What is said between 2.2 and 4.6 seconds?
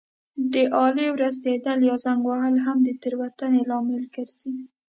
وهل هم د تېروتنې لامل ګرځي.